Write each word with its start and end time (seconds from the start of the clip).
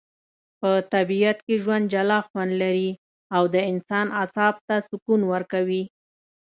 په 0.59 0.71
طبیعت 0.93 1.37
کي 1.45 1.55
ژوند 1.63 1.83
جلا 1.93 2.19
خوندلري.او 2.27 3.43
د 3.53 3.55
انسان 3.71 4.05
اعصاب 4.19 4.55
ته 4.67 4.75
سکون 4.89 5.21
ورکوي 5.33 5.83